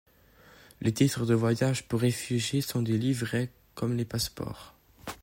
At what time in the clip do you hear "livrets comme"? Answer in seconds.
2.97-3.95